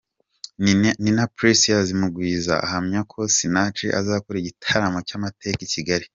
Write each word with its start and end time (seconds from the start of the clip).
Nina 1.01 1.25
Precious 1.35 1.87
Mugwiza 1.99 2.53
ahamya 2.65 2.99
ko 3.11 3.19
Sinach 3.35 3.81
azakora 3.99 4.37
igitaramo 4.39 4.99
cy'amateka 5.07 5.61
i 5.65 5.71
Kigali. 5.75 6.07